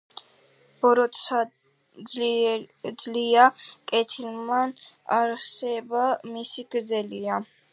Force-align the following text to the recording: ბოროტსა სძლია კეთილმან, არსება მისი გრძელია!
ბოროტსა 0.83 1.41
სძლია 2.13 3.45
კეთილმან, 3.91 4.73
არსება 5.19 6.07
მისი 6.35 6.67
გრძელია! 6.77 7.43